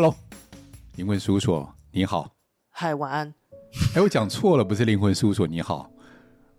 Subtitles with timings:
[0.00, 0.14] Hello，
[0.94, 2.32] 灵魂事务所，你好。
[2.70, 3.34] 嗨，晚安。
[3.96, 5.90] 哎，我讲错了，不是灵魂事务所，你好，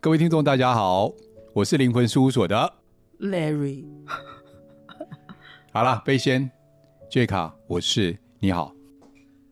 [0.02, 1.10] 各位听众大家好，
[1.54, 2.74] 我是灵魂事务所的
[3.22, 3.86] Larry。
[5.72, 6.52] 好了，飞仙
[7.10, 8.74] ，J 卡，我是你好。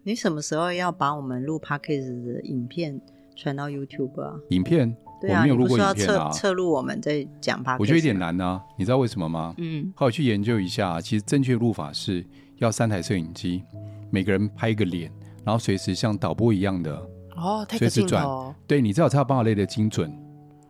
[0.03, 2.99] 你什么时候要把我们录 Podcast 的影片
[3.37, 4.37] 传到 YouTube 啊？
[4.49, 4.93] 影片？
[5.21, 6.29] 对啊，我没有录过影片啊。
[6.31, 8.61] 侧录我们在讲 Podcast，我觉得有点难啊。
[8.77, 9.55] 你知道为什么吗？
[9.57, 12.25] 嗯，后来去研究一下，其实正确录法是
[12.57, 13.63] 要三台摄影机，
[14.09, 15.11] 每个人拍一个脸，
[15.43, 16.95] 然后随时像导播一样的
[17.35, 18.25] 哦，随时转。
[18.65, 20.11] 对，你知道才有办法类的精准，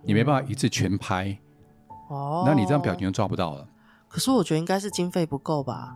[0.03, 1.37] 你没办法一次全拍
[2.09, 2.43] 哦。
[2.45, 3.67] 那你这样表情就抓不到了。
[4.07, 5.95] 可是我觉得应该是经费不够吧。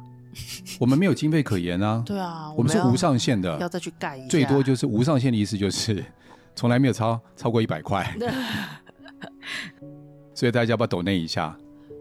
[0.79, 2.03] 我们没有经费可言啊。
[2.07, 4.27] 对啊，我们是无上限的，要再去盖一下。
[4.27, 6.03] 最多就是无上限的意思就是。
[6.53, 8.13] 从来没有超超过一百块，
[10.35, 11.57] 所以大家要不要抖那一下？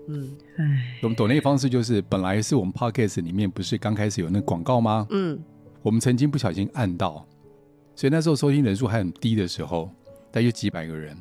[0.09, 5.07] 嗯，哎，我们抖内的方式就是，本来是我们 Podcast 里面不是刚开始有那广告吗？
[5.11, 5.39] 嗯，
[5.83, 7.27] 我们曾经不小心按到，
[7.95, 9.91] 所以那时候收听人数还很低的时候，
[10.33, 11.17] 大约几百个人，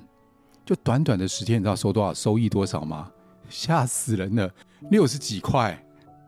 [0.65, 2.13] 就短短的十天，你知道收多少？
[2.13, 3.11] 收益多少吗？
[3.49, 4.51] 吓死人了，
[4.91, 5.83] 六十几块，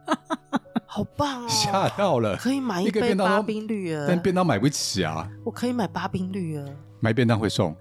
[0.85, 1.47] 好棒哦！
[1.47, 6.65] 吓到了，可以买一杯八冰绿啊，但便当买不起啊，我可以买八冰绿啊。
[6.99, 7.75] 买便当会送，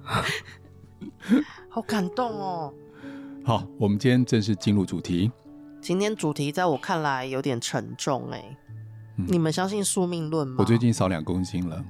[1.68, 2.72] 好感动哦！
[3.44, 5.30] 好，我们今天正式进入主题。
[5.80, 8.56] 今天主题在我看来有点沉重哎，
[9.18, 10.56] 嗯、你们相信宿命论吗？
[10.58, 11.84] 我最近少两公斤了，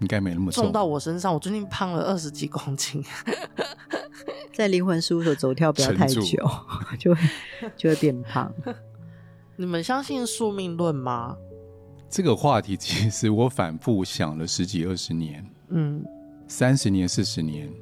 [0.00, 0.64] 应该没那么重。
[0.64, 3.04] 重到我身上，我最近胖了二十几公斤，
[4.52, 6.20] 在灵魂事务所走跳不要太久，
[6.98, 7.20] 就会
[7.76, 8.52] 就会变胖。
[9.54, 11.36] 你们相信宿命论吗？
[12.10, 16.04] 这个话题其实我反复想了十几二十年，嗯，
[16.48, 17.72] 三十年、四十年。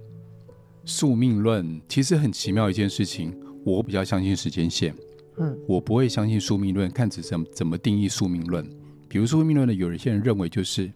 [0.87, 4.95] 宿命论其实很奇妙一件事情，我比较相信时间线，
[5.37, 6.89] 嗯，我不会相信宿命论。
[6.91, 8.65] 看怎么怎么定义宿命论？
[9.09, 10.91] 比如宿命论的有一些人认为就是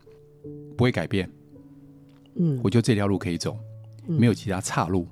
[0.76, 1.28] 不会改变，
[2.36, 3.58] 嗯，我就这条路可以走，
[4.06, 5.06] 没有其他岔路。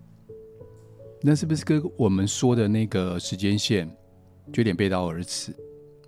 [1.20, 3.88] 那是不是跟我们说的那个时间线
[4.52, 5.52] 就有点背道而驰，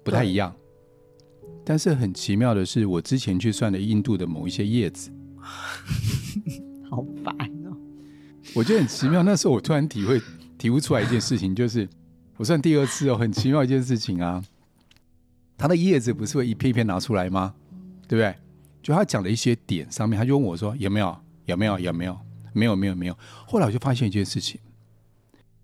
[0.04, 0.54] 不太一样？
[1.64, 5.10] 但是很奇妙的是，我之前去算了印度的某一些叶子，
[6.88, 7.39] 好烦哦！
[8.54, 9.22] 我觉得很奇妙。
[9.22, 10.20] 那时候我突然体会、
[10.58, 11.88] 体悟出来一件事情，就是
[12.36, 14.42] 我算第二次哦，很奇妙一件事情啊。
[15.56, 17.54] 它的叶子不是会一片一片拿出来吗？
[18.08, 18.34] 对不对？
[18.82, 21.16] 就他讲的一些点上面，他就问我说：“有没有？
[21.46, 21.78] 有没有？
[21.78, 22.18] 有没有？
[22.52, 22.74] 没有？
[22.74, 22.94] 没有？
[22.94, 23.16] 没有。”
[23.46, 24.58] 后来我就发现一件事情，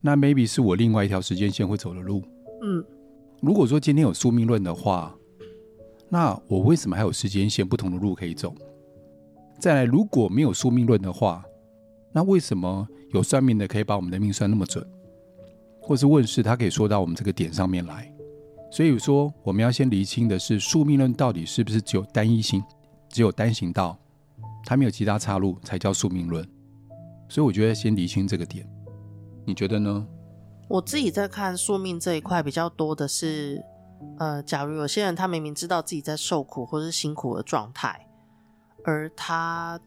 [0.00, 2.22] 那 maybe 是我另外一条时间线会走的路。
[2.62, 2.84] 嗯，
[3.40, 5.14] 如果说今天有宿命论的话。
[6.08, 8.54] 那我为什么还有时间线不同的路可以走？
[9.58, 11.44] 再来，如果没有宿命论的话，
[12.16, 14.82] 那为什么有算命的可以把我们的命算那么准，
[15.82, 18.10] 或是问事他可以说到我们这个点上面来？
[18.72, 22.64] 所以说，我们要先厘清的是宿命论到底是不是只有单一性，
[23.10, 23.98] 只有单行道，
[24.64, 26.42] 它没有其他岔路才叫宿命论。
[27.28, 28.66] 所以我觉得先厘清这个点，
[29.44, 30.06] 你觉得呢？
[30.68, 33.62] 我自己在看宿命这一块比较多的是。
[34.18, 38.06] 呃，假如有些人他明明知道自己在受苦或是辛苦的状态，
[38.84, 39.78] 而他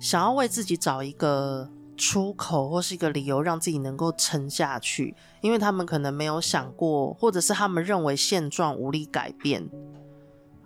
[0.00, 9.66] 想要为自己找一个出口或是一个理由，让自己能够撑下去，因为他们可能没有想过，或者是他们认为现状无力改变，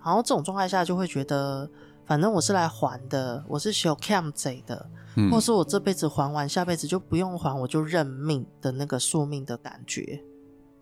[0.03, 1.69] 然后这种状态下就会觉得，
[2.05, 10.21] 反正我是来还的，我是修 cam 贼的，嗯、或是我这辈子还完，下辈子就不用还，我就认命的那个宿命的感觉。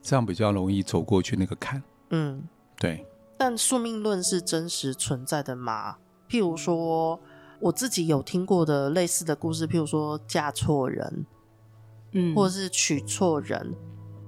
[0.01, 1.83] 这样比较容易走过去那个坎。
[2.09, 2.41] 嗯，
[2.77, 3.05] 对。
[3.37, 5.97] 但宿命论是真实存在的吗？
[6.29, 7.19] 譬如说，
[7.59, 11.25] 我自己有听过的类似的故事，譬如说嫁错人，
[12.13, 13.75] 嗯，或者是娶错人，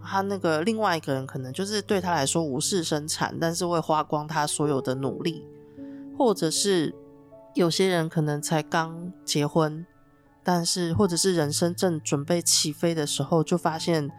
[0.03, 5.46] 他那个另外一个人可能就是对他来说无事生产，但是会花光他所有的努力，
[6.17, 6.94] 或者是
[7.56, 9.85] 有些人可能才刚结婚，
[10.44, 14.09] 但是或者是人生正准备起飞的时候，就发现。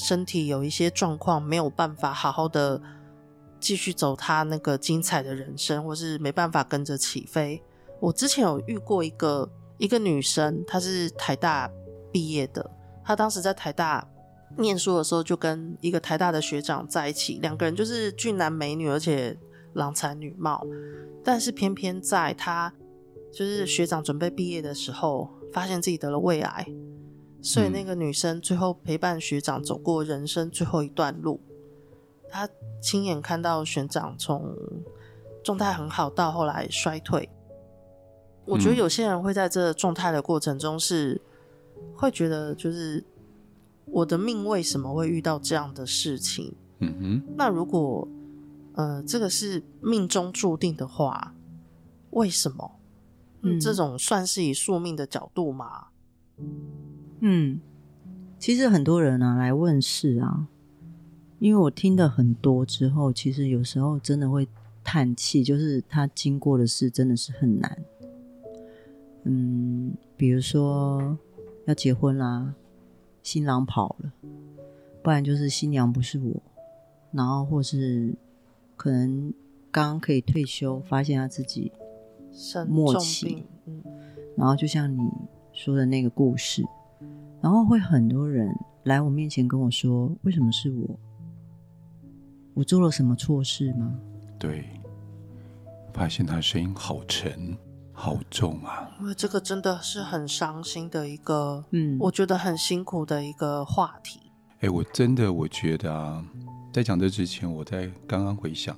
[0.00, 2.80] 身体有一些状况，没有办法好好的
[3.58, 7.60] 继续走他那个精彩的人生，或是没办法跟着起飞。
[8.00, 11.70] 我之前有遇过一个一个女生，她是台大
[12.12, 12.70] 毕业的，
[13.04, 14.08] 她当时在台大
[14.56, 19.36] 念书的时候，就跟一个台大的学长在一起，两个人就是俊男美女，而且
[19.74, 20.64] 郎才女貌。
[21.24, 22.72] 但是偏偏在她
[23.32, 26.66] 就是学长准备毕业的时候，发现自己得了胃癌。
[27.40, 31.40] 所以那个女生最后陪伴学长走过人生最后一段路，
[32.28, 32.48] 她
[32.80, 34.56] 亲眼看到学长从
[35.44, 37.28] 状态很好到后来衰退。
[38.48, 41.20] 我觉得有些人会在这个状态的过程中是
[41.94, 43.04] 会觉得，就是
[43.84, 46.54] 我的命为什么会遇到这样的事情？
[46.80, 47.34] 嗯哼。
[47.36, 48.08] 那如果
[48.74, 51.34] 呃，这个是命中注定的话，
[52.10, 52.72] 为什么？
[53.42, 55.88] 嗯，这种算是以宿命的角度吗？
[57.20, 57.60] 嗯，
[58.38, 60.46] 其实很多人啊来问事啊，
[61.38, 64.48] 因为我听的很多之后，其实有时候真的会
[64.82, 67.84] 叹气，就是他经过的事真的是很难。
[69.30, 71.18] 嗯，比如说
[71.66, 72.54] 要结婚啦，
[73.22, 74.10] 新郎跑了，
[75.02, 76.42] 不然就是新娘不是我，
[77.12, 78.14] 然后或是
[78.74, 79.30] 可能
[79.70, 81.70] 刚刚可以退休，发现他自己
[82.66, 83.82] 末期，嗯，
[84.34, 85.00] 然后就像你
[85.52, 86.64] 说的那个故事。
[87.40, 88.52] 然后会很多人
[88.84, 90.98] 来我面前跟我说：“为什么是我？
[92.54, 93.94] 我做了什么错事吗？”
[94.40, 94.64] 对，
[95.92, 97.56] 发现他声音好沉、
[97.98, 98.88] 好重啊！
[99.00, 104.20] 因为这个真的是很伤心的一个，嗯，我觉得很辛苦的一个话题。
[104.60, 106.24] 哎，我真的我觉得啊，
[106.72, 108.76] 在讲这之前，我在刚刚回想，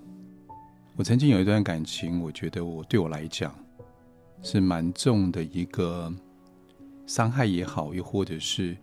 [0.97, 3.55] 我曾经有一段感情，我觉得我对我来讲
[4.43, 6.11] 是蛮重的一个。
[7.07, 8.77] 伤害也好，又或者是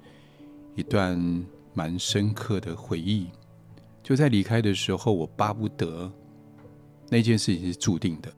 [0.75, 1.17] 一段
[1.73, 3.27] 蛮深刻的回忆，
[4.03, 6.11] 就在离开的时候，我巴不得
[7.07, 8.29] 那件事情是注定的，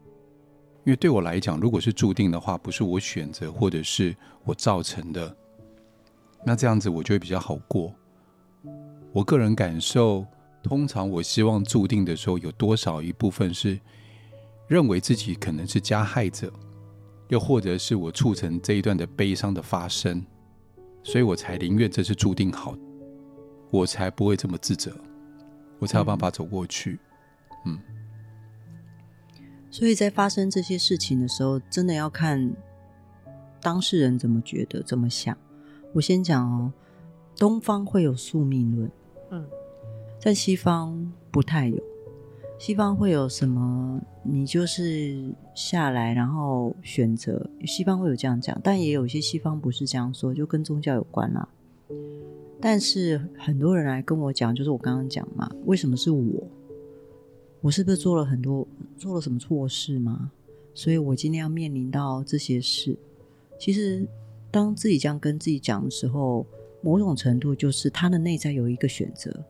[0.84, 5.36] 因为对我来讲，如果是注定的话，不是我选择或者是我造成的，
[6.44, 7.94] 那这样子我就会比较好过。
[9.12, 10.24] 我个人感受，
[10.62, 13.78] 通常我希望注定的时候，有多少一部分是
[14.68, 16.52] 认为自己可能是加害者。
[17.28, 20.20] 又或者是我促成这一段的悲伤的发生，
[21.04, 22.74] 所以我才宁愿这是注定好，
[23.70, 24.92] 我才不会这么自责，
[25.78, 26.98] 我才有办法走过去。
[27.66, 27.78] 嗯，
[29.70, 32.52] 所以在发生这些事情的时候，真的要看
[33.62, 35.36] 当事人怎么觉得、怎么想。
[35.92, 36.72] 我先讲哦，
[37.36, 38.90] 东方会有宿命论，
[39.30, 39.46] 嗯，
[40.18, 41.76] 在西方不太有。
[42.58, 44.00] 西方会有什么？
[44.22, 47.48] 你就是下来，然后选择。
[47.64, 51.48] 西方会有这样讲，但也有一些西方不是这样说，就跟宗教有关啦。
[52.60, 56.46] 但是很多人来跟我讲，就是我刚刚讲嘛，为什么是我？
[57.60, 58.66] 我是不是做了很多，
[58.96, 60.30] 做了什么错事吗？
[60.74, 62.96] 所以我今天要面临到这些事。
[63.58, 64.06] 其实，
[64.50, 66.46] 当自己这样跟自己讲的时候，
[66.82, 69.44] 某种程度就是他的内在有一个选择，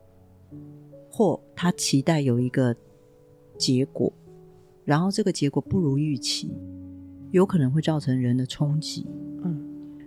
[1.09, 2.75] 或他期待有一个。
[3.57, 4.11] 结果，
[4.85, 6.49] 然后这个结果不如预期，
[7.29, 9.05] 有可能会造成人的冲击。
[9.43, 9.63] 嗯，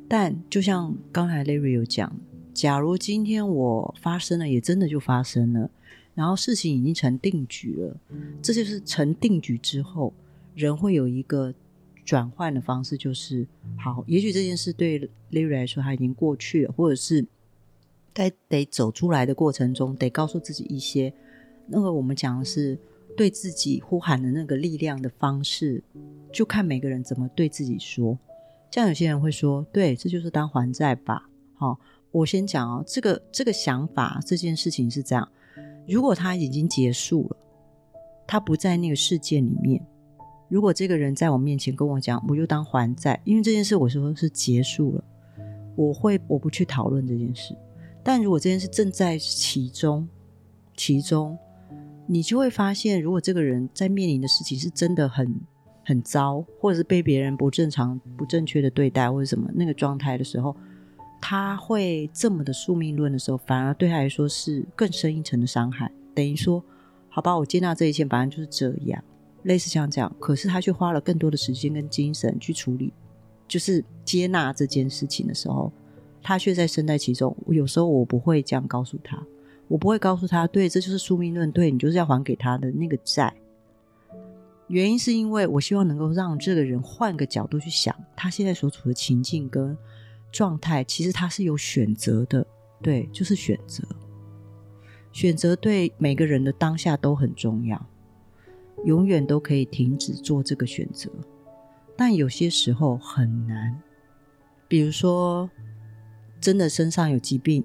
[0.08, 2.12] 但就像刚才 Larry 有讲，
[2.52, 5.70] 假如今天我发生了，也真的就发生了，
[6.14, 7.96] 然后事情已经成定局了，
[8.42, 10.12] 这就是成定局之后，
[10.54, 11.52] 人会有一个
[12.04, 13.46] 转换的方式，就是
[13.78, 15.00] 好，也许这件事对
[15.30, 17.26] Larry 来说他已经过去了，或者是
[18.14, 21.12] 在得走出来的过程中，得告诉自己一些，
[21.66, 22.78] 那个我们讲的是。
[23.16, 25.80] 对自己呼喊的那个力量的方式，
[26.32, 28.18] 就看每个人怎么对自己说。
[28.72, 31.78] 像有些人会说：“对，这就是当还债吧。”好，
[32.10, 35.28] 我先讲哦，这个这个想法，这件事情是这样。
[35.86, 37.36] 如果他已经结束了，
[38.26, 39.84] 他不在那个事件里面。
[40.48, 45.04] 如果这个人在我面前跟我讲，我就当还债，因为这件事我说是结束了，
[45.76, 47.56] 我会我不去讨论这件事。
[48.02, 50.08] 但如果这件事正在其中，
[50.76, 51.36] 其中。
[52.06, 55.40] 你就会发现，如果这个人在面临的事情是真的很
[55.86, 60.54] 很糟，或者是被别人不正常、不正确的对待，或者什么那个状态的时候，
[61.26, 65.90] 他会这么的宿命论的时候，反而对他来说是更深一层的伤害。
[66.14, 66.62] 等于说，
[67.08, 69.02] 好吧，我接纳这一切，反正就是这样，
[69.44, 70.16] 类似像这样。
[70.20, 72.92] 可是他却花了更多的时间跟精神去处理，
[73.48, 75.72] 就是接纳这件事情的时候，
[76.22, 77.34] 他却在身在其中。
[77.46, 79.18] 有时候我不会这样告诉他。
[79.66, 83.32] 我不会告诉他，对，这就是宿命论，对，你就是要还给他的那个债。
[84.66, 89.74] 原因是因为我希望能够让这个人换个角度去想，他现在所处的情境跟
[90.34, 92.44] 状态，其实他是有选择的，
[92.82, 93.86] 对，就是选择。
[95.12, 97.86] 选择对每个人的当下都很重要，
[98.84, 101.08] 永远都可以停止做这个选择，
[101.96, 103.80] 但有些时候很难。
[104.66, 105.48] 比如说，
[106.40, 107.62] 真的身上有疾病，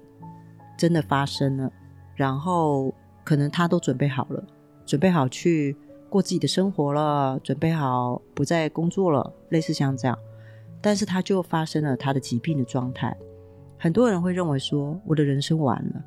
[0.78, 1.72] 真的发生了。
[2.14, 4.46] 然后可能他都准备好了，
[4.86, 5.74] 准备好去
[6.08, 10.16] 过自己的生活了，准备好不再工作了，类似像这样，
[10.80, 13.16] 但是他就发生了他的疾病的状态。
[13.78, 16.04] 很多人会认为说，我的人生完了，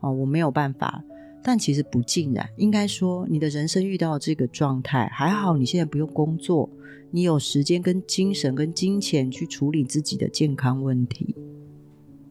[0.00, 1.02] 哦，我没有办法。
[1.42, 6.68] 但其实不尽然，应该说你的人生遇到这个状态，还好你现在不用工作，
[7.12, 11.36] 你有时间跟精神跟金钱去处理自己的健康问题，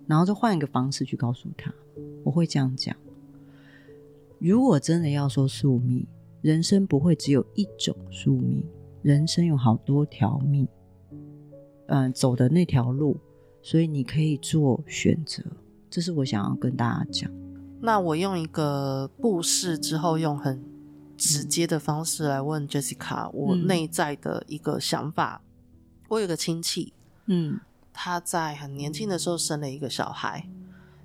[0.05, 1.73] 然后再换一个方式去告诉他，
[2.25, 2.93] 我会这样讲。
[4.37, 6.05] 如果真的要说宿命，
[6.41, 8.61] 人生不会只有一种宿命，
[9.01, 10.67] 人生有好多条命，
[11.87, 13.17] 嗯，走的那条路，
[13.61, 15.43] 所以你可以做选择。
[15.89, 17.31] 这是我想要跟大家讲。
[17.81, 20.63] 那我用一个故事之后，用很
[21.15, 25.41] 直接的方式来问 Jessica，我内在的一个想法。
[25.43, 26.93] 嗯、我有个亲戚，
[27.27, 27.59] 嗯，
[27.93, 30.49] 他在很年轻的时候生了一个小孩，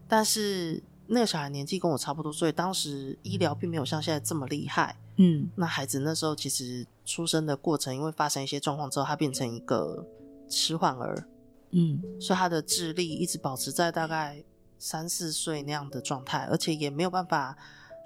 [0.08, 4.96] 但是那个小孩年纪跟我差不多，所以当时医疗并没有像现在这么厉害。
[5.16, 10.06] 嗯，那孩子那时候其实出生的过程，因为发生一些状况之后，他变成一个
[10.50, 11.26] 迟缓儿，
[11.70, 14.44] 嗯，所以他的智力一直保持在大概
[14.78, 17.56] 三四岁那样的状态，而且也没有办法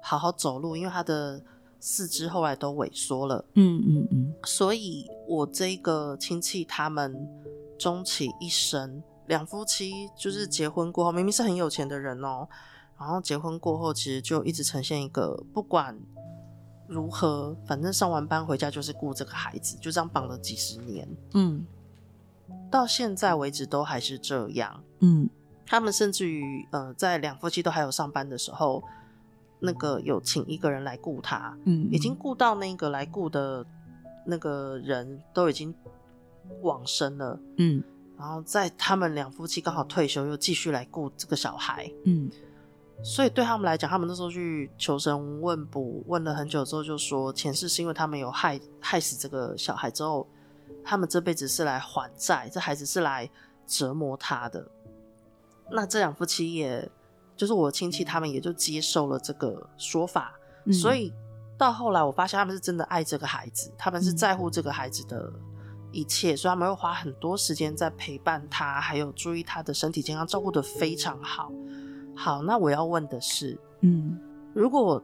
[0.01, 1.43] 好好走路，因为他的
[1.79, 4.33] 四肢后来都萎缩了，嗯嗯嗯。
[4.45, 7.27] 所以我这个亲戚他们
[7.77, 12.47] 终其一生，两夫妻就是结婚过后，明明是很有钱的人哦，
[12.99, 15.99] 然后结婚过后其实就一直呈现一个不管。
[16.87, 17.57] 如何？
[17.65, 21.09] 反正上完班回家就是顾这个孩子，就这样绑了几十年。
[21.33, 21.65] 嗯，
[22.71, 24.83] 到现在为止都还是这样。
[24.99, 25.29] 嗯，
[25.65, 28.83] 他们甚至于呃，在两夫妻都还有上班的时候，
[29.59, 31.57] 那个有请一个人来雇他。
[31.65, 33.65] 嗯，已经雇到那个来雇的
[34.25, 35.73] 那个人都已经
[36.61, 37.39] 往生了。
[37.57, 37.83] 嗯，
[38.17, 41.91] 然后在他们两夫妻刚好退休，又继续来雇这个小孩。
[42.05, 42.29] 嗯。
[43.03, 50.25] 所以对他们来讲，他们那时候去求神问卜，问了很久之后，就说前世是因为他们有害害死这个小孩之后，
[50.83, 53.29] 他们这辈子是来还债，这孩子是来
[53.65, 54.67] 折磨他的。
[55.71, 56.89] 那这两夫妻也
[57.35, 60.33] 就是我亲戚，他们也就接受了这个说法。
[60.65, 61.13] 嗯、所以
[61.57, 65.31] 到后来，我发现他们是真的爱这个孩子，他们是在乎这个孩子的
[65.91, 71.51] 一切，嗯、所以他们会花很多时间在陪伴他，还有注意他的身体健康，照顾的非常好。
[72.15, 74.19] 好，那我要问的是，嗯，
[74.53, 75.03] 如果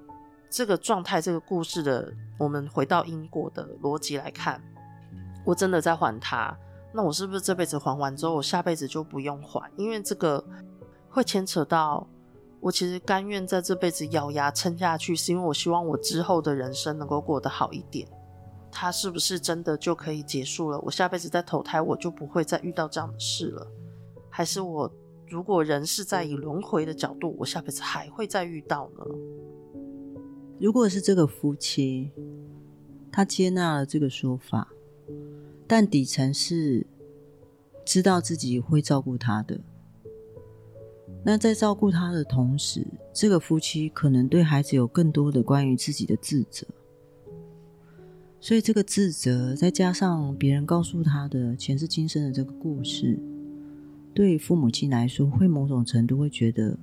[0.50, 4.62] 这个状态、这个故事的，我们回到因果的逻辑来看，
[5.45, 6.57] 我真的在还他，
[6.93, 9.69] 那我是不是这辈子还完之后，我下辈子就不用还？
[9.77, 10.43] 因为这个
[11.10, 12.07] 会牵扯到
[12.60, 18.07] 我其实甘愿在这辈子咬牙撑下去，是因为我希望我之后的人生能够过得好一点。
[18.71, 20.79] 他是不是真的就可以结束了？
[20.79, 23.67] 我下辈子再投胎，我就不会再遇到这样的事了？
[24.29, 24.91] 还是我？
[25.27, 29.05] 如果人是在以轮回的角度，我下辈子还会再遇到呢？
[30.60, 32.12] 如果是这个夫妻，
[33.10, 34.67] 他接纳了这个说法，
[35.72, 36.86] 但底层是
[37.86, 39.58] 知道自己会照顾他的。
[41.24, 46.68] 那在照顾他的同时，这个夫妻可能对孩子有更多的关于自己的自责，
[48.42, 53.18] 所以这个自责再加上别人告诉他的前世今生的这个故事。
[54.13, 56.78] 对父母亲来说，会某种程度会觉得，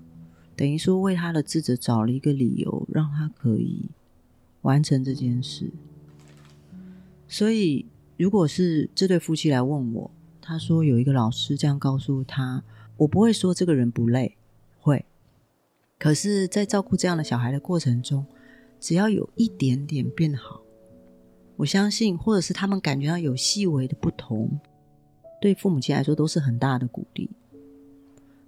[0.56, 3.90] 等于说为他的自责找了一个理由，让他可以
[4.62, 5.70] 完成这件事。
[7.28, 7.84] 所以，
[8.18, 10.10] 如果是这对夫妻来问我，
[10.42, 12.62] 他说有一个老师这样告诉他，
[12.96, 14.36] 我不会说这个人不累，
[14.80, 15.06] 会。
[15.98, 18.26] 可是，在照顾这样的小孩的过程中，
[18.80, 20.60] 只要有一点点变好，
[21.56, 24.60] 我相信，或者是他们感觉到有细微的不同。
[25.40, 27.30] 对父母亲来说都是很大的鼓励，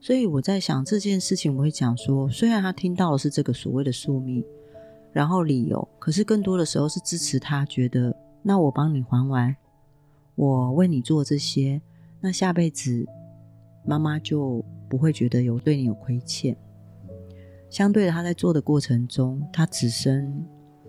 [0.00, 4.44] 所以我在想这件事情，我会讲说，虽然他听到的是这个所谓的宿命，
[5.12, 8.12] 然后理由，可是更多的时候是支持他，觉得
[8.42, 9.56] 那我帮你还完，
[10.34, 11.80] 我为你做这些，
[12.20, 13.06] 那下辈子
[13.84, 16.56] 妈妈就不会觉得有对你有亏欠。
[17.68, 20.44] 相对的，他在做的过程中，他此生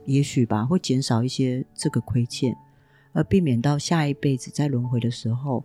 [0.05, 2.55] 也许吧会减少一些这个亏欠，
[3.13, 5.63] 而避免到下一辈子在轮回的时候。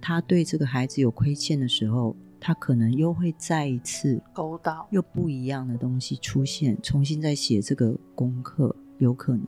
[0.00, 9.44] 他对这个孩子有亏欠的时候，他可能又会再一次勾到又不一样的东西出现，重新再写这个功课，有可能。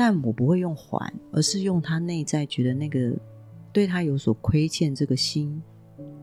[0.00, 3.14] 但我不会用还，而是用他内在觉得那个
[3.70, 5.62] 对他有所亏欠这个心，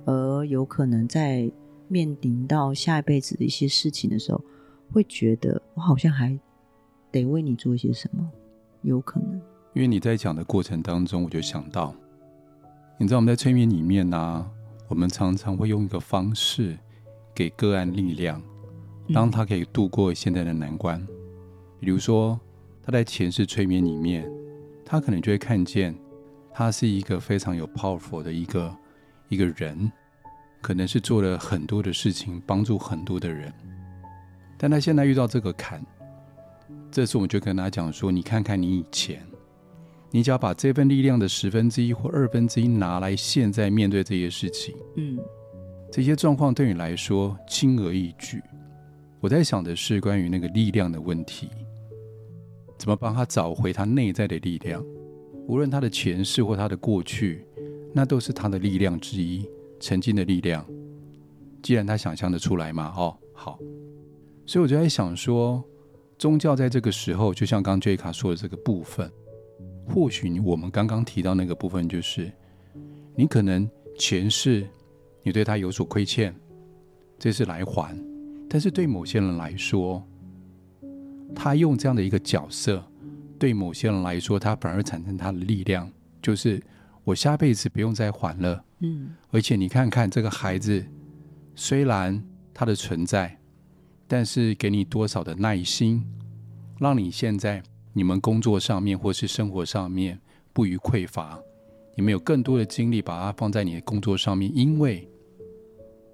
[0.03, 1.47] 而有可能在
[1.87, 4.43] 面临到下一辈子的一些事情的时候，
[4.91, 6.35] 会觉得我好像还
[7.11, 8.27] 得为你做一些什么，
[8.81, 9.39] 有可能。
[9.75, 11.93] 因为你在讲的过程当中，我就想到。
[12.97, 14.51] 你知道我们在催眠里面呢、啊，
[14.87, 16.75] 我们常常会用一个方式
[17.35, 18.41] 给个案力量，
[19.13, 20.99] 当他可以度过现在的难关。
[21.79, 22.39] 比如说
[22.87, 24.31] 他在前世催眠里面，
[24.85, 25.93] 他可能就会看见
[26.53, 28.73] 他是一个非常有 powerful 的一个
[29.27, 29.91] 一个人，
[30.61, 33.53] 可能是做了很多的事情，帮助很多的人。
[34.57, 35.85] 但他现在遇到这个坎，
[36.89, 39.21] 这次我们就跟他讲说：“你看看你以前。”
[40.09, 45.19] 你只要把这份力量的十分之一或二分之一拿来，现在面对这些事情，嗯，
[45.91, 48.41] 这些状况对你来说轻而易举。
[49.19, 51.49] 我在想的是关于那个力量的问题。
[52.77, 54.83] 怎么帮他找回他内在的力量？
[55.47, 57.45] 无论他的前世或他的过去，
[57.93, 59.47] 那都是他的力量之一，
[59.79, 60.65] 曾经的力量。
[61.63, 63.57] 既然他想象得出来嘛，哦，好，
[64.45, 65.63] 所以我就在想说，
[66.17, 69.11] 宗教在这个时候，就像刚 J 卡说的这个部分，
[69.87, 72.31] 或许我们刚刚提到那个部分，就是
[73.15, 74.67] 你可能前世
[75.23, 76.33] 你对他有所亏欠，
[77.17, 77.97] 这是来还，
[78.49, 80.01] 但是对某些人来说，
[81.35, 82.83] 他用这样的一个角色。
[83.39, 85.91] 对某些人来说，他反而产生他的力量，
[86.21, 86.59] 就是
[87.03, 88.65] 我下辈子不用再还了。
[88.79, 90.83] 嗯，而且你看看这个孩子，
[91.55, 93.39] 虽然他的存在，
[94.07, 96.03] 但是给你多少的耐心，
[96.79, 97.61] 让你现在
[97.93, 100.19] 你们工作上面或是生活上面
[100.51, 101.39] 不予匮乏，
[101.95, 105.07] 你们有更多的精力把它放在你的工作上面，因为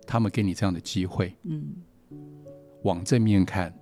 [0.05, 1.33] 他们给你这样的机会。
[1.43, 1.75] 嗯，
[2.83, 3.73] 往正面看，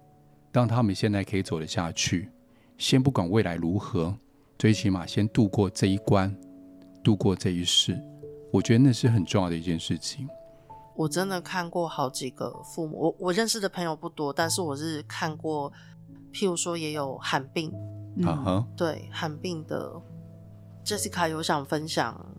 [0.52, 2.30] 当他们现在可以走得下去。
[2.78, 4.18] 先不管未来如何，
[4.58, 6.36] 最起码先度过这一关，
[7.04, 7.96] 度过这一世，
[8.52, 10.28] 我觉得那是很重要的一件事情。
[10.96, 15.72] 我真的看过好几个父母，我我认识的朋友不多，但是我是看过，
[16.34, 17.72] 譬如说也有罕病，
[18.18, 19.94] 嗯哼，对，罕病的
[20.84, 22.36] Jessica 有想分享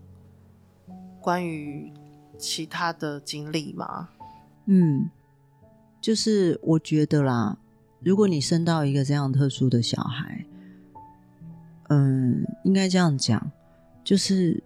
[1.21, 1.91] 关于
[2.37, 4.09] 其他的经历吗？
[4.65, 5.09] 嗯，
[6.01, 7.57] 就是我觉得啦。
[8.03, 10.45] 如果你生到一个这样特殊的小孩，
[11.89, 13.51] 嗯，应该这样讲，
[14.03, 14.61] 就是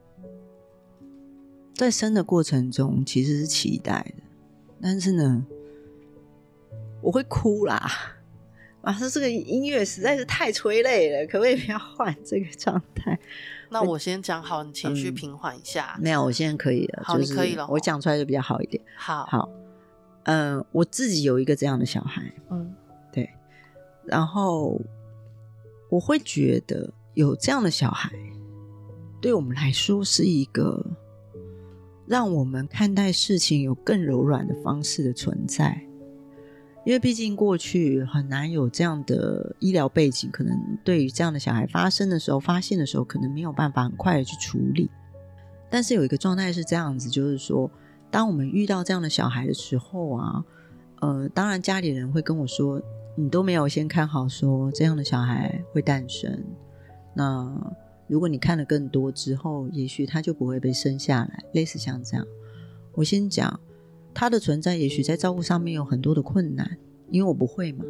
[1.76, 4.24] 在生的过程中其实是期待的，
[4.82, 5.46] 但是呢，
[7.02, 7.92] 我会哭啦。
[8.82, 13.20] 啊，说这个音乐实在是太催泪了，可不可以不要换这个状态？
[13.70, 15.98] 那我先讲好，你情绪平缓一下。
[16.00, 17.04] 没有，我现在可以了。
[17.04, 17.68] 好，就是、你可以了。
[17.68, 18.82] 我讲出来就比较好一点。
[18.96, 19.50] 好，好，
[20.24, 22.74] 嗯，我自己有一个这样的小孩，嗯。
[24.08, 24.80] 然后
[25.90, 28.12] 我会觉得有这样的小孩，
[29.22, 30.86] 对我们来说是一个
[32.06, 35.82] 让我们看待事情有更柔软的方式的存在。
[36.86, 44.90] 因为毕竟过去很难有这样的医疗背景，可能对于这样的小孩发生的时候、发现的时候，可能没有办法很快的去处理。
[45.70, 47.70] 但是有一个状态是这样子，就是说，
[48.10, 50.46] 当我们遇到这样的小孩的时候啊，
[51.02, 52.82] 呃，当然家里人会跟我说。
[53.20, 56.40] 你都没有先看好，说这样的小孩会诞生。
[57.16, 57.76] 那
[58.06, 61.44] 如果你看了更多之后，也许他就不会被生下来。
[61.54, 62.24] 类似像这样，
[62.94, 63.60] 我先讲
[64.14, 66.78] 他的存在，也许在照顾上面有很多的困难，
[67.10, 67.84] 因为我不会嘛。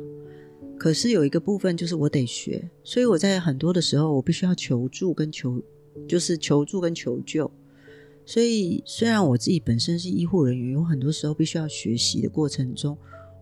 [0.78, 5.62] 可是有一个部分就是我得学，所以我在很多的时候，我必须要求助跟求，
[6.08, 7.52] 就是求助跟求救。
[8.26, 12.98] 所以虽然我自己本身是医护人员，有很多时候必须要学习的过程中。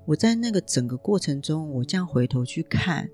[0.05, 3.09] 我在那个整个过程中，我这样回头去看，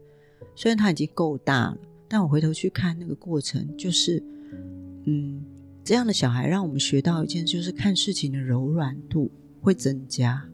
[0.56, 1.78] 虽然他已经够大了，
[2.10, 4.22] 但我回头去看那个过程，就是，
[5.06, 5.42] 嗯，
[5.84, 10.46] 这样的小孩让我们学到一件，就是看事情的柔软度会增加。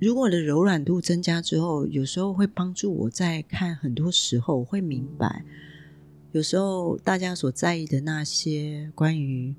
[0.00, 5.44] 如果我的柔软度增加之后，有时候会帮助我在看很多时候，我会明白，
[6.32, 9.54] 有时候大家所在意的那些关于，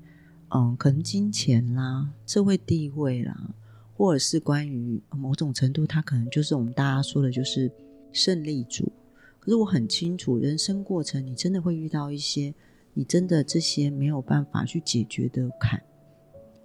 [0.48, 3.54] 嗯，可能金钱啦、社会地位啦。
[3.94, 7.70] 或者是关于某种程度，他可能就是我们大家说的，就是
[8.10, 8.90] 胜利组。
[9.38, 12.54] 可是我很清楚，人生过程你真的会遇到一些
[12.94, 15.82] 你真的这些没有办法去解决的坎，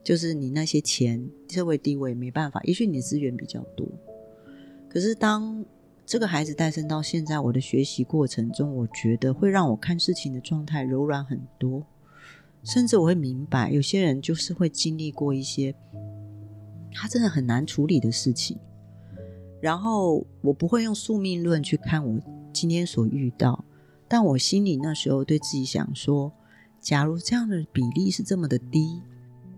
[0.03, 2.61] 就是你那些钱、社会地位没办法。
[2.63, 3.87] 也许你的资源比较多，
[4.87, 5.65] 可是当
[6.05, 11.83] 这个孩子诞生到现在，我的学习过程中，我觉得会让我看事情的状态柔软很多，
[12.63, 15.73] 甚至我会明白，有些人就是会经历过一些。
[16.93, 18.57] 他真的很难处理的事情，
[19.61, 22.19] 然后我不会用宿命论去看我
[22.53, 23.63] 今天所遇到，
[24.07, 26.31] 但我心里那时候对自己想说，
[26.79, 29.01] 假如这样的比例是这么的低，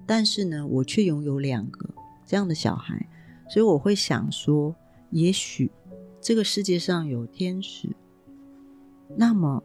[0.06, 1.89] 但是呢，我却拥有两个
[2.26, 3.08] 这样的小孩，
[3.50, 4.76] 所以我会想说，
[5.12, 5.72] 也许
[6.20, 7.89] 这个世界上有天使，
[9.15, 9.63] 那么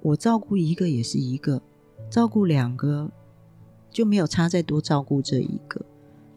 [0.00, 1.62] 我照顾一个也是一个，
[2.10, 3.10] 照顾两个
[3.90, 5.84] 就没有差再多照顾这一个。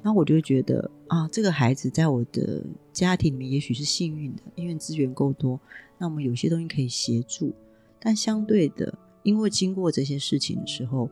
[0.03, 5.59] 那我就会觉得啊，这个孩子在我的家庭里面也许是幸运的，因为资源够多，
[5.97, 7.53] 那我们有些东西可以协助。
[7.99, 11.07] 但相对的，因为经过这些事情的时候，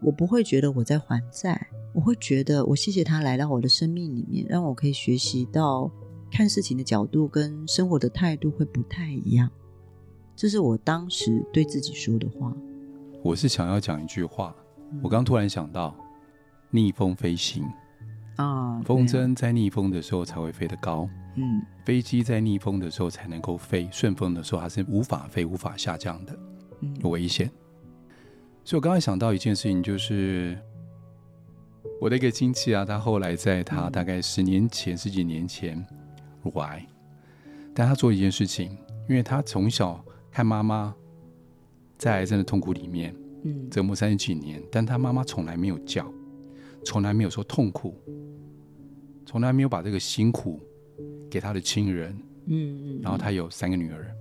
[0.00, 5.90] 我不会觉得我在还债，我会觉得我谢谢他来到我的生命里面，让我可以学习到
[6.32, 9.50] 看事情的角度跟生活的态度会不太一样。
[10.34, 12.56] 这是我当时对自己说的话。
[13.22, 14.56] 我是想要讲一句话，
[15.02, 15.94] 我刚突然想到，
[16.70, 17.62] 逆风飞行。
[18.36, 21.08] 啊，风筝在逆风的时候才会飞得高。
[21.36, 26.38] 嗯，飞机在逆风的时候才能够飞，顺风的时候它是无法飞、无法下降的，
[26.80, 27.50] 嗯，有危险。
[28.64, 30.58] 所以我刚才想到一件事情，就是
[32.00, 35.84] 我的一个亲戚啊，他后来在他大概十年前、十几年前
[36.42, 36.86] 乳癌，
[37.74, 38.70] 但他做一件事情，
[39.08, 40.94] 因为他从小看妈妈
[41.98, 46.10] 在癌症的痛苦里面，嗯，折磨三十几年，但他妈妈从来没有叫，
[46.84, 48.00] 从来没有说痛苦，
[49.26, 50.60] 从来没有把这个辛苦
[51.30, 52.12] 给他的亲人，
[52.46, 54.14] 嗯嗯，然后他有三个女儿，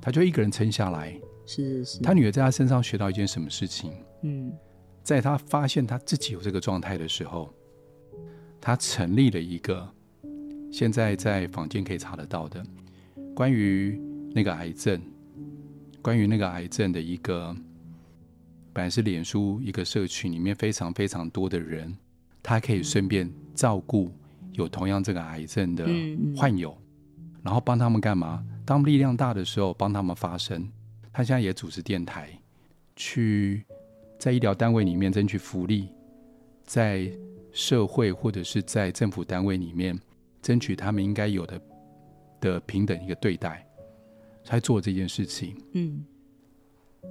[0.00, 1.18] 他就一个人撑下来。
[1.46, 3.92] 是是是，他女儿在他身上学到一件什么事情？
[4.22, 4.52] 嗯，
[5.02, 7.52] 在他发现他自己有这个状态的时候，
[8.60, 9.88] 他成立了一个
[10.70, 12.62] 现在在坊间可以查得到的
[13.34, 14.00] 关于
[14.32, 15.00] 那个癌症，
[16.00, 17.56] 关于那个癌症的一个，
[18.72, 21.92] 本来是脸书一个社群里面非常非常多的人，
[22.42, 24.10] 他可以顺便照顾
[24.52, 25.86] 有同样这个癌症的
[26.36, 26.76] 患友，
[27.42, 28.44] 然后帮他们干嘛？
[28.64, 30.68] 当力量大的时候，帮他们发声。
[31.12, 32.30] 他现在也主持电台，
[32.94, 33.64] 去
[34.18, 35.88] 在医疗单位里面争取福利，
[36.62, 37.10] 在
[37.52, 39.98] 社会或者是在政府单位里面
[40.40, 41.60] 争取他们应该有的
[42.40, 43.66] 的平等一个对待，
[44.44, 45.56] 才做这件事情。
[45.72, 46.04] 嗯，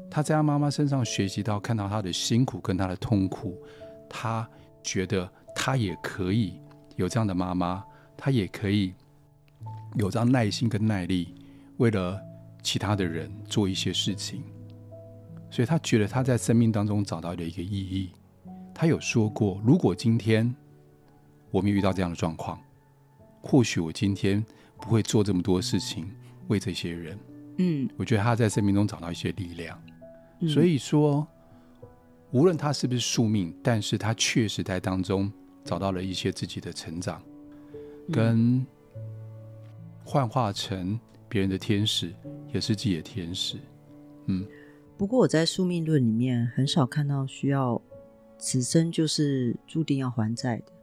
[0.10, 3.62] 他在他妈妈身上学习到，看到他的辛苦跟他的痛苦，
[4.08, 4.50] 他
[4.82, 5.30] 觉得
[5.62, 6.60] 他也可以
[6.96, 7.84] 有这样的妈妈，
[8.16, 8.94] 他也可以
[9.96, 11.36] 有这样耐心跟耐力，
[11.78, 12.20] 为了。
[12.62, 14.44] 其他的人做一些事情，
[15.50, 18.12] 所以他觉得他在生命当中找到了一个意义。
[18.76, 20.54] 他有说过，如果今天
[21.52, 22.60] 我们遇到这样的状况，
[23.42, 24.46] 或许我今天
[24.78, 26.06] 不会做这么多事情
[26.50, 27.18] 为这些人。
[27.60, 29.82] 嗯，我觉得他在生命中找到一些力量。
[30.46, 31.26] 所以说，
[32.32, 35.32] 无论他是不是宿命，但是他确实在当中
[35.64, 37.22] 找到了一些自己的成长，
[38.12, 38.66] 跟
[40.04, 41.00] 幻化成。
[41.32, 42.12] 别人的天使
[42.52, 43.60] 也是自己的天使，
[44.26, 44.48] 嗯。
[44.98, 47.80] 不过我在宿命论里面很少看到需要
[48.40, 50.74] 此生就是注定要还债的。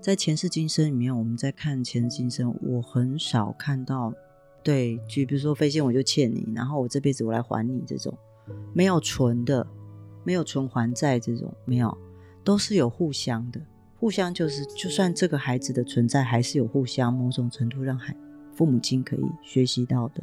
[0.00, 4.14] 在前世今生里面，我们在看前世今生，我很少看到，
[4.62, 8.16] 对，就比如说飞仙我就欠你，然后我这辈子我来还你这种，
[8.72, 9.66] 没有纯的，
[10.22, 11.98] 没有纯还债这种，没有，
[12.44, 13.60] 都是有互相的，
[13.98, 18.16] 互相就是就算这个孩子的存在，还是有互相某种程度让孩。
[18.54, 20.22] 父母亲可以学习到的，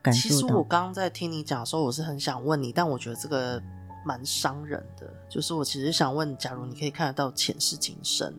[0.00, 0.34] 感受到。
[0.34, 3.62] 其实我刚刚在听你讲的时候，我是很想问你，但我觉得这个
[4.04, 5.12] 蛮伤人的。
[5.28, 8.34] 就是我其实想问，假如你可以看得到前世今生，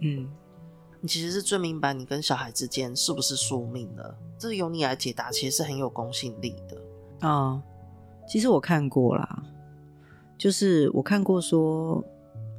[0.00, 0.28] 嗯，
[1.00, 4.18] 你其实是最明白你跟小孩之间是不是宿命的。
[4.36, 6.76] 这个由你来解答，其实是很有公信力的。
[7.20, 7.62] 啊、哦，
[8.26, 9.42] 其实我看过啦，
[10.36, 12.04] 就是我看过说，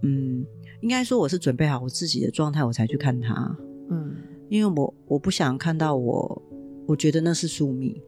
[0.01, 0.45] 嗯，
[0.81, 3.57] 应该说我是准备好我自己的状态，我才去看他，
[3.89, 4.15] 嗯。
[4.47, 6.41] 因为我我不想看到我，
[6.85, 7.99] 我觉得那是宿命，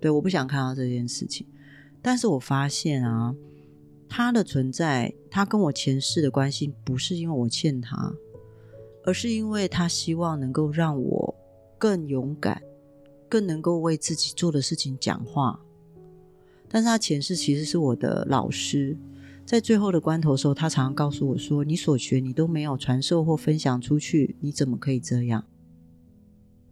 [0.00, 1.44] 对，我不想看到这件事情。
[2.00, 3.34] 但是我发现啊，
[4.08, 8.14] 他的存在，他跟我前世的关系，不是因为我欠他，
[9.04, 11.34] 而是因为他希望能够让我
[11.78, 12.62] 更勇敢，
[13.28, 15.60] 更能够为自己做的事情讲话。
[16.68, 18.96] 但是他前世其实是我的老师。
[19.46, 25.44] 在最后的关头的时候，他常常告诉我说：“你所学你都没有传授或分享出去，你怎么可以这样？”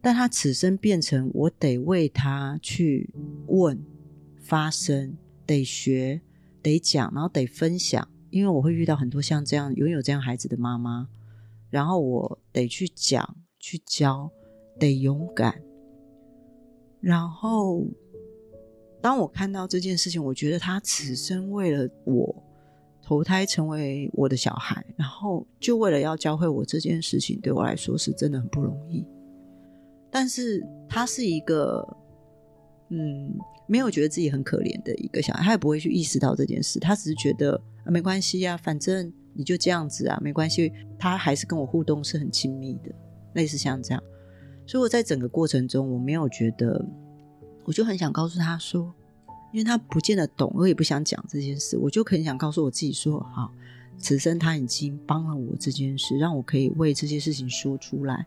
[0.02, 3.08] 但他此生变成我得为他去
[3.46, 3.80] 问、
[4.42, 6.20] 发声，得学、
[6.60, 11.08] 得讲，然后得分享，因为我会遇到很多像这样拥有这样孩子的妈妈，
[11.70, 14.28] 然后我得去讲、去教，
[14.80, 15.62] 得勇敢。
[17.00, 17.86] 然后，
[19.00, 22.42] 当我看到这件事情，我觉得他此生为了我
[23.04, 29.06] 投胎成为我的小孩，然后就为了要教会我这件事情，对我来说是真的很不容易。
[30.10, 31.86] 但是他是一个，
[32.88, 33.36] 嗯，
[33.66, 40.72] 没有觉得自己很可怜的一个小孩，他也不会去意识到这件事，他只是觉得，没关系呀，反正你就这样子啊，没关系。
[40.98, 42.90] 他还是跟我互动是很亲密的，
[43.34, 44.02] 类似像这样。
[44.66, 46.82] 所以我在整个过程中，我没有觉得，
[47.64, 48.94] 我就很想告诉他说，
[49.54, 53.52] 因为他不见得懂，我也不想讲这件事，我就很想告诉我自己说，好，
[53.96, 58.26] 此生他已经帮了我这件事，让我可以为这些事情说出来。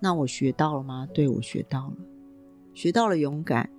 [0.00, 1.06] 那我学到了吗？
[1.14, 1.94] 对，我学到了，
[2.74, 3.70] 学到了勇敢，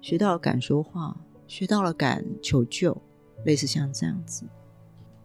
[0.00, 1.16] 学到了敢说话，
[1.48, 2.96] 学到了敢求救，
[3.44, 4.46] 类似像这样子。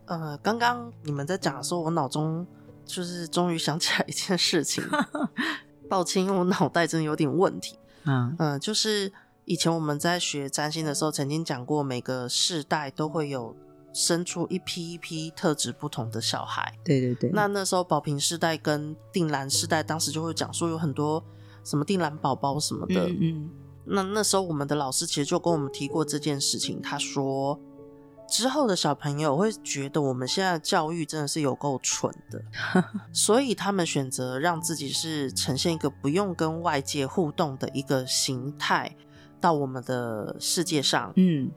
[0.05, 2.43] 呃，刚刚你们在讲的时候，我脑中
[2.83, 4.83] 就是终于想起来一件事情。
[5.87, 7.77] 抱歉，因为我脑袋真的有点问题。
[8.05, 9.13] 嗯嗯、呃，就是
[9.51, 13.53] 以前我们在学占星的时候，曾经讲过，每个世代都会有
[13.91, 16.73] 生出一批一批特质不同的小孩。
[16.85, 17.29] 对对对。
[17.33, 21.21] 那那时候宝瓶世代跟定兰世代，当时就会讲说有很多
[21.65, 23.09] 什么定兰宝宝什么的。
[23.09, 23.49] 嗯，嗯。
[23.83, 27.59] 那那时候我们的老师其实就跟我们提过这件事情，他说。
[28.29, 32.41] 之后的小朋友会觉得我们现在的教育真的是有够蠢的，
[33.11, 38.95] 所以他们选择让自己是呈现一个不用跟外界互动的一个形态
[39.41, 41.11] 到我们的世界上。
[41.17, 41.51] 嗯，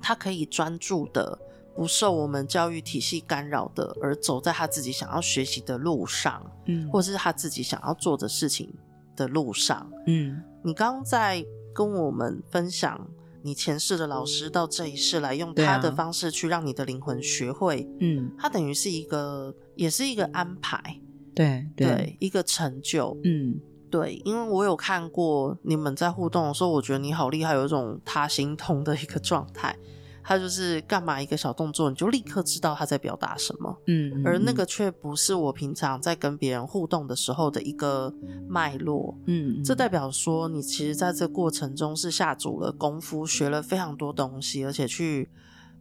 [0.00, 1.36] 他可以专注的，
[1.74, 8.72] 不受我们教育体系干扰的，而走在他自己想要学习的路上，嗯，或者是他自己想要做的事情
[9.16, 9.90] 的路上。
[10.06, 13.08] 嗯，你刚刚在跟我们分享。
[13.46, 20.98] 你前世的老师到这一世来，用他的方式去让你的灵魂学会，嗯，他等于是一个，也是一个安排，
[21.34, 23.60] 对对，对，一个成就，嗯，
[23.94, 29.78] 对，因为我有看过你们在互动的时候，我觉得你好厉害，有一种他心痛的一个状态。
[30.20, 33.78] 他就是干嘛一个小动作，你就立刻知道他在表达什么。
[33.86, 38.12] 嗯，嗯，而那个却不是我平常在跟别人互动的时候的一个
[38.48, 39.16] 脉络。
[39.26, 45.28] 嗯，嗯，这代表说你其实在这过程中是下足了功夫，学了非常多东西，而且去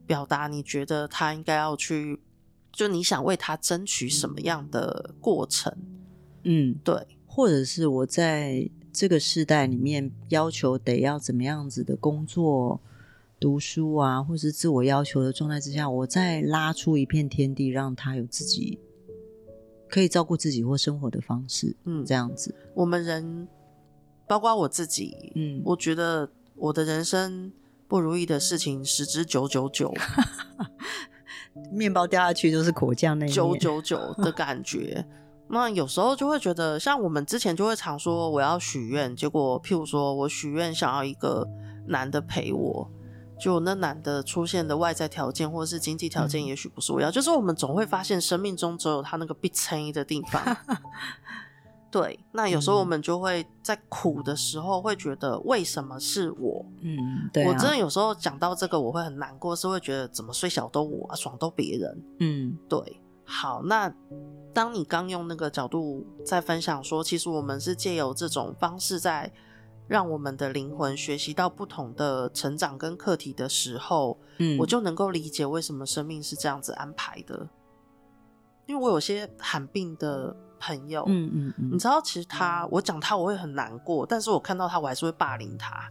[0.05, 2.21] 表达你觉得他应该要去，
[2.71, 5.73] 就你想为他争取什么样的过程。
[6.43, 12.79] 嗯，对，或者是我在这个世代里面要求得要怎么样子的工作。
[13.39, 18.79] 读书啊，或是自我要求的状态之下，我再拉出一片天地，让他有自己
[19.89, 21.75] 可以照顾自己或生活的方式。
[21.83, 23.45] 嗯，这样子，我们人，
[24.25, 27.51] 包括我自己，嗯，我觉得我的人生
[27.89, 29.93] 不如意的事情十之九九九，
[31.69, 35.05] 面包掉下去就是果酱那九九九的感觉。
[35.49, 41.47] 那有时候就会觉得，像我们之前就会常说我要许愿，结果譬如说我许愿想要一个
[41.87, 42.89] 男的陪我。
[43.39, 47.09] 就那男的出现的外在条件或者是经济条件，也许不是我要。
[47.09, 50.57] 嗯、就是我们总会发现，生命中只有他那个必撑的地方。
[51.91, 56.65] 对，那有时候我们就会在苦的时候，会觉得为什么是我？
[56.81, 57.49] 嗯，对、啊。
[57.51, 62.03] 我真的有时候讲到这个，我会很难过，是会觉得怎么睡小都我、啊，爽都别人。
[62.19, 63.01] 嗯，对。
[63.25, 63.93] 好，那
[64.53, 69.31] 当你刚用那个角度在分享说，其实我们是借由这种方式在。
[69.85, 77.49] 让我们的灵魂学习到不同的成长跟课题的时候，嗯，我就能够理解为什么生命是这样子安排的。
[78.65, 85.89] 因为我有些罕病的朋友，嗯嗯嗯，你知道，其实他，我讲他我会很难过，但是我看到他，我还是会霸凌他。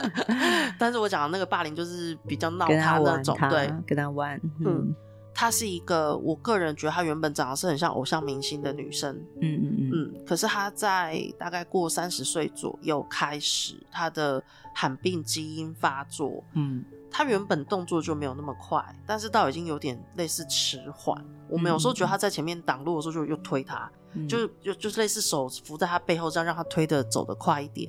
[0.80, 4.64] 但是我讲的那个霸凌就是比较闹他那种，对，跟他玩，嗯。
[4.66, 4.94] 嗯
[5.40, 14.42] 她是一个，我个人觉得她原本长得是很像偶像明星的女生，嗯嗯嗯，嗯，可是她在大概过三十岁左右开始，她的
[14.74, 21.24] 罕病基因发作，嗯，她原本动作就没有那么快，但是到已经有点类似迟缓。
[21.48, 27.88] 我们有时候觉得她在前面挡路的时候，就又推她，嗯，就就就是类似手扶在她背后，这样让她推的走得快一点。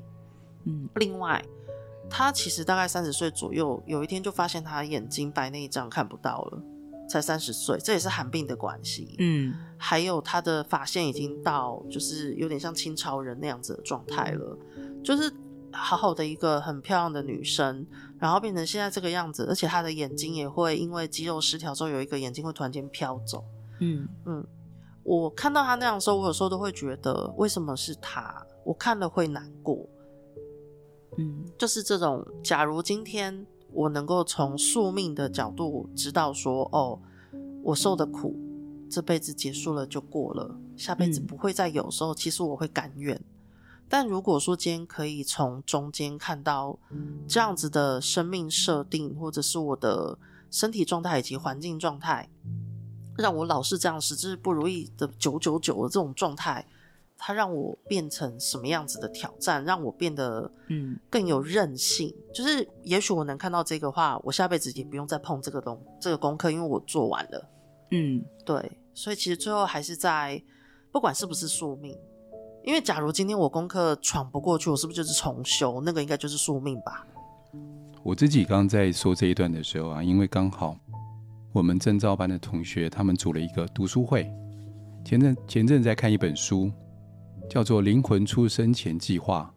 [0.66, 1.44] 嗯，另外，
[2.12, 6.62] 她其实大概三十岁左右，有一天就发现她眼睛白内障看不到了。
[7.10, 9.16] 才三十岁，这也是寒病的关系。
[9.18, 14.58] 嗯，还有他的发线已经到，就是有点像清朝人那样子的状态了，
[15.04, 15.34] 就是
[15.72, 17.86] 好好的一个很漂亮的女生，
[18.20, 23.44] 然后变成现在这个样子，而且她的眼睛也会因为肌肉失调之后，有一个眼睛会突然间飘走。
[23.80, 24.46] 嗯嗯，
[25.04, 28.46] 我看到她那样的时候，我有时候都会觉得，为什么是她？
[28.64, 29.90] 我看了会难过。
[31.18, 33.48] 嗯，就是这种，假如今天。
[33.72, 37.00] 我能够从宿命的角度知道说，哦，
[37.64, 38.36] 我受的苦
[38.90, 43.22] 这辈子结束了就过了，下辈子不会再有时候，其实我会甘愿。
[43.88, 46.78] 但如果说今天可以从中间看到
[47.28, 50.18] 这样子的生命设定，或者是我的
[50.52, 52.30] 身体状态以及环境状态，
[53.18, 56.66] 让我老是这样，矢志不如意的九九九的这种状态。
[57.22, 62.08] 它让我变成什么样子的挑战，让我变得嗯更有韧性。
[62.08, 67.50] 嗯、就是也许我能看到这个话，我下辈子也不用再碰这个东这个功课，因为我做完了。
[67.92, 68.72] 嗯，对。
[68.94, 70.42] 所以其实最后还是在
[70.94, 71.94] 不管是不是宿命，
[72.64, 75.82] 因为假如今天我功课闯不过去，我是不是就是重修？
[75.82, 77.06] 那个应该就是宿命吧。
[78.02, 80.78] 我自己刚刚在说这一段的时候啊，因为刚好
[81.52, 84.32] 我们证照班的同学他们组了一个读书会，
[85.04, 86.72] 前阵前阵在看一本书。
[87.50, 89.52] 叫做灵魂出生前计划，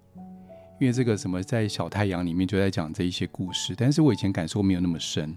[0.81, 5.37] 因为这个什么在小太阳里面就在讲这一些故事，但是我以前感受没有那么深。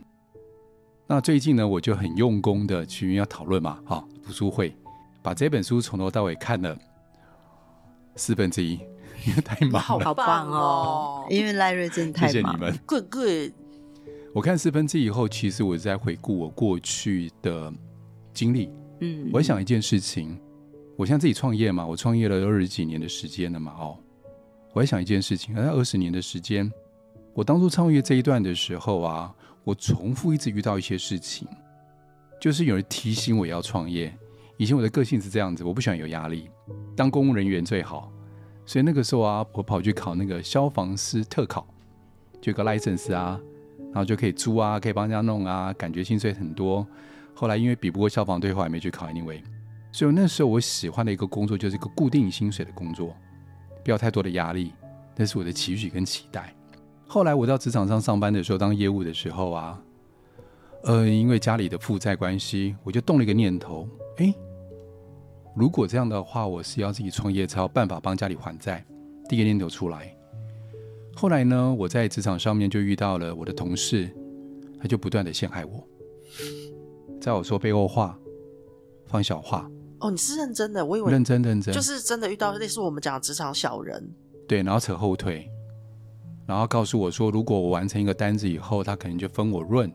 [1.06, 4.74] 那最近呢，我就很用功的去要讨论嘛，好读书会，
[5.22, 6.76] 把这本书从头到尾看了
[8.16, 8.80] 四分之一，
[9.28, 11.28] 因为太忙了，好棒哦！
[11.30, 13.54] 因为赖瑞真的太忙，谢谢你们，贵贵。
[14.34, 17.72] 我看四分之一以后，其实我在回顾我过去的
[18.34, 18.72] 经历。
[19.02, 20.40] 嗯，我想一件事情，
[20.98, 23.98] 我现在自己创业嘛，我创业了二十几年的时间了嘛，哦，
[24.74, 26.72] 我在想一件事情，那二十年的时间，
[27.34, 31.48] 我当初创业这一段的时候啊，我重复一直遇到一些事情，
[32.40, 34.16] 就是有人提醒我要创业。
[34.58, 36.50] 以前我的个性是这样子，我不喜欢有压力，
[36.96, 38.12] 当公务人员最好。
[38.66, 41.68] 所以那个时候啊，我跑去考那个消防师特考，
[42.42, 43.40] 就有个 license 啊。
[43.92, 46.86] 然后就可以租啊，可以帮人家弄啊，感觉薪水很多。
[47.34, 49.42] 后来因为比不过消防队，后来没去考 anyway。
[49.96, 53.16] 所以那时候我喜欢的一个工作就是一个固定薪水的工作，
[53.82, 54.74] 不要太多的压力，
[55.16, 56.54] 那是我的期许跟期待。
[57.08, 59.82] 后来我到职场上上班的时候，当业务的时候啊，
[60.84, 64.36] 呃，因为家里的负债关系，我就动了一个念头：哎，
[65.56, 68.86] 如果这样的话，我是要自己创业才有办法帮家里还债。
[69.30, 70.14] 第一个念头出来。
[71.16, 74.14] 后来呢，我在职场上面就遇到了我的同事，
[74.78, 75.88] 他就不断的陷害我，
[77.22, 78.20] 在我说背后话，
[79.06, 79.72] 放小话。
[80.06, 80.86] 哦，你是认真的？
[80.86, 84.08] 我以为认真认真，就是真的遇到类似我们讲的职场小人。
[84.48, 85.50] 对，然后扯后腿，
[86.46, 89.92] 然后告诉我说，如果我完成一个单子以后，他可能就分我润，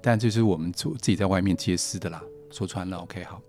[0.00, 2.22] 但这是我们自己在外面接私的啦。
[2.52, 3.40] 说穿了，OK，好。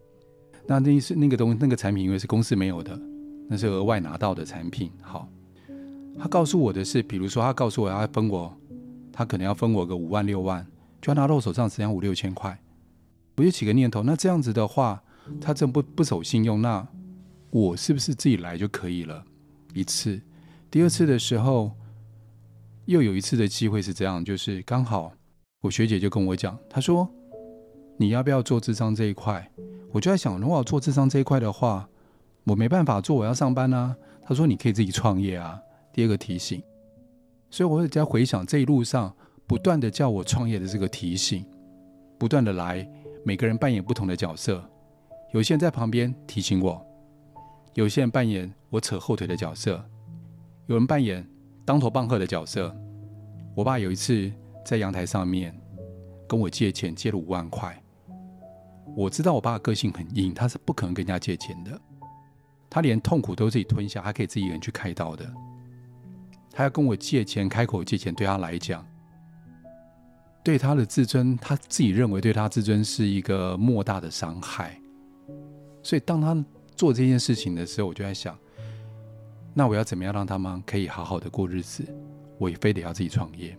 [0.65, 2.99] 那那是那个东那个产品，因为是公司没有的，
[3.47, 5.27] 那是额外拿到的产品，好。
[6.17, 8.51] 他告诉我的是，比如说，他告诉我要分我，
[9.13, 10.65] 他可能要分我个五万六万，
[10.99, 12.59] 就要拿到我手上只要五六千块。
[13.37, 15.01] 我就起个念头，那这样子的话，
[15.39, 16.87] 他这不不守信用，那
[17.49, 19.23] 我是不是自己来就可以了？
[19.73, 20.19] 一次，
[20.71, 21.71] 第二次的时候，
[22.85, 25.11] 又有一次的机会是这样，就是刚好
[25.61, 27.07] 我学姐就跟我讲，她说
[27.97, 29.51] 你要不要做智商这一块？
[29.91, 31.89] 我就在想，如果我做智商这一块的话，
[32.45, 33.95] 我没办法做，我要上班啊。
[34.21, 35.59] 她说你可以自己创业啊。
[35.91, 36.61] 第二个提醒，
[37.49, 39.13] 所以我会在回想这一路上
[39.47, 41.43] 不断的叫我创业的这个提醒，
[42.17, 42.87] 不断的来，
[43.25, 44.63] 每个人扮演不同的角色，
[45.31, 46.83] 有些人在旁边提醒我，
[47.75, 49.83] 有些人扮演我扯后腿的角色，
[50.65, 51.23] 有人扮演
[51.63, 52.75] 当头棒喝的角色。
[53.55, 54.31] 我爸有一次
[54.65, 55.55] 在阳台上面
[56.27, 57.79] 跟我借钱，借了五万块。
[58.95, 61.79] 我知道我爸的个性很硬，他是不可能跟人家借钱的，
[62.67, 65.31] 他连痛苦都自己吞下，还可以自己一个人去开刀的。
[66.51, 68.83] 他要跟我借钱，开口借钱，对他来讲，
[70.43, 74.75] 对他的自尊，他自己认为对他自尊是一个莫大的伤害。
[75.89, 78.37] 所以，当他做这件事情的时候，我就在想，
[79.55, 81.83] 那我要怎么样让他们可以好好的过日子？
[82.37, 83.57] 我也非得要自己创业。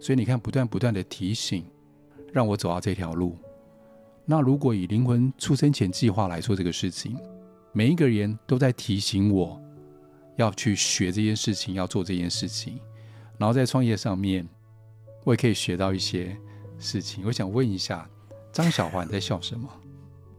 [0.00, 1.64] 所以，你看，不断不断的提醒，
[2.32, 3.36] 让我走到这条路。
[4.24, 7.16] 那如果以灵魂出生前计划来说，这个事情，
[7.70, 9.62] 每一个人都在提醒我。
[10.34, 12.80] 要去学这件事情，要做这件事情，
[13.38, 14.44] 然后在创业上面，
[15.22, 16.36] 我也可以学到一些
[16.76, 17.24] 事情。
[17.24, 18.10] 我想问一下，
[18.50, 19.68] 张小华你在笑什么？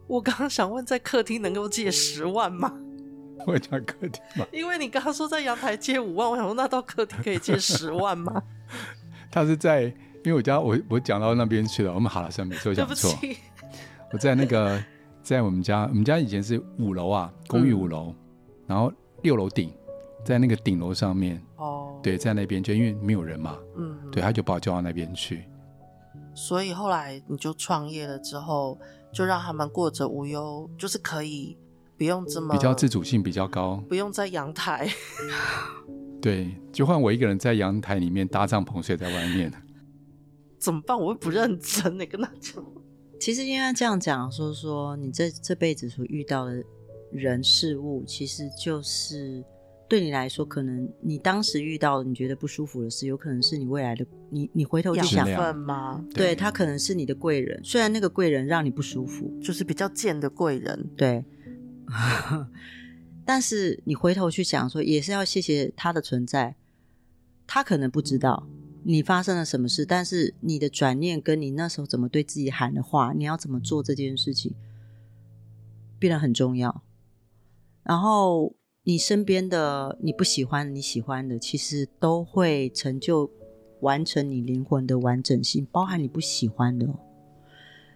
[0.09, 2.73] 我刚刚想问，在客厅能够借十万吗？
[3.45, 4.45] 我讲客厅吗？
[4.51, 8.43] 因为你刚刚说在阳台借五万，我想说那到客厅可以借十万吗？
[9.31, 9.93] 他是在，因
[10.25, 11.93] 为我家我我讲到那边去了。
[11.93, 13.17] 我们好了，算没错，讲错。
[14.11, 14.83] 我在那个
[15.21, 18.15] 在我们家，我们家以前是五楼啊，公寓五楼，嗯、
[18.67, 18.91] 然后
[19.21, 19.71] 六楼顶。
[20.25, 22.03] 在那个顶楼上面，哦，oh.
[22.03, 25.45] 对，在那边就因为没有人嘛，嗯，对，他就把我叫到那边去。
[26.35, 28.77] 所以后来你就创业了之后，
[29.13, 31.57] 就让他们过着无忧，就是可以
[31.97, 34.89] 不用这么比较自主性比较高，不用在阳台。
[36.21, 39.51] 对，就换我一个人在阳台里面搭帐篷睡在外面。
[40.59, 40.99] 怎么办？
[40.99, 42.63] 我会不认真，你跟他讲。
[43.19, 46.63] 其实应该这样讲，说说你这这辈子所遇到的
[47.11, 49.43] 人事物，其实就是。
[49.89, 54.47] 对你来说，可能你当时遇到你觉得不舒服的事，有可能是你未来的你。
[54.53, 56.05] 你回头去想吗？
[56.13, 60.87] 对，对他可能是你的贵人，虽然那个贵人让你不舒服，就是比较贱的贵人。
[60.95, 61.25] 对，
[63.25, 66.55] 但是你回头去想说，也是要谢谢他的存在。
[67.47, 68.47] 他可能不知道
[68.83, 74.53] 你发生了什么事，但是你的转念跟你那时候怎么对自己喊的话，你要怎么做这件事情，
[75.97, 76.83] 变得很重要。
[77.81, 78.53] 然后。
[78.89, 83.29] 你身边的你不喜欢、你喜欢的，其实都会成就
[83.81, 86.87] 完成你灵魂的完整性，包含你不喜欢的，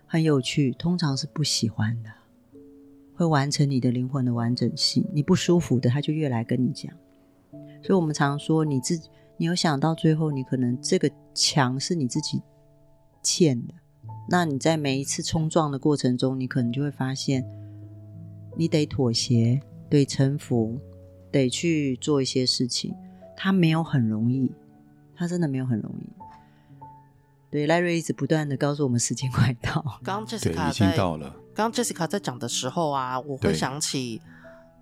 [0.05, 0.71] 很有趣。
[0.73, 2.11] 通常是不喜欢的，
[3.15, 5.03] 会完成你的灵魂的完整性。
[5.11, 6.93] 你不舒服的，他就越来跟你讲。
[7.81, 12.39] 所以我们常说，你自己，你有想到最后，你可能这个墙是你自己
[13.23, 13.73] 欠的。
[14.29, 17.43] 那你在每一次冲撞的过程中，你可能就会发现，
[18.55, 19.59] 你得妥协。
[19.93, 20.79] 得臣服，
[21.31, 22.95] 得去做一些事情，
[23.37, 24.51] 他没有很容易，
[25.15, 26.09] 他真的没有很容易。
[27.51, 29.99] 对，赖瑞一直不断的告诉我们时间快到。
[30.03, 31.35] 刚刚 Jessica 已经到了。
[31.53, 34.19] 刚刚 Jessica 在讲的时候啊，我会想起，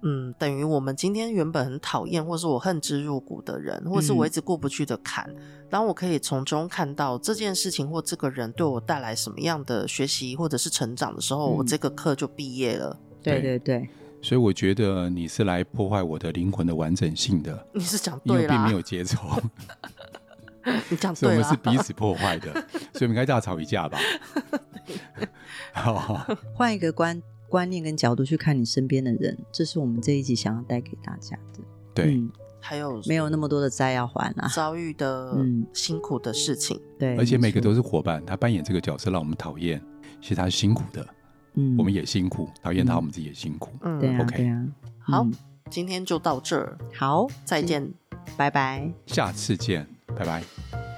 [0.01, 5.35] 嗯，等于我们今天原本很讨厌，或是我恨之入骨的人，或是我一直过不去的坎，嗯、
[5.69, 12.97] 当我可以从中看到这件事情或这个人对我带来什么样的学习或者是成长的时候，嗯、我这个课就毕业了。
[13.21, 13.89] 对对对。
[14.21, 17.67] 所以我觉得你是来破坏我的灵魂的完整性的。
[17.73, 19.19] 你是讲对了，因为并没有结仇。
[20.89, 22.53] 你讲对了，所以我们是彼此破坏的，
[22.93, 23.97] 所以我们应该大吵一架吧？
[25.73, 27.19] 好，换一个观
[27.49, 31.63] 观念跟角度去看你身边的人，这是我们这一集想要带给大家的。
[31.95, 34.47] 对，嗯、还有没有那么多的债要还啊？
[34.53, 39.81] 遭遇的嗯辛苦的事情，嗯、对，而且每个都是伙伴，他扮演这个角色让我们讨厌，
[40.21, 41.03] 其实他是辛苦的，
[41.53, 44.67] 嗯，我们也辛苦，讨厌他，我们自己也辛苦，嗯，对啊，对啊，
[44.99, 45.27] 好，
[45.69, 47.91] 今天就到这儿，好，再见，
[48.37, 49.87] 拜拜，下次见。
[50.13, 50.90] 拜拜。